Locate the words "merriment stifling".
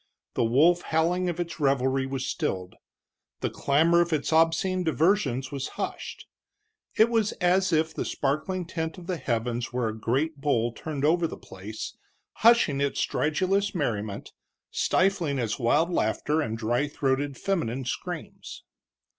13.75-15.37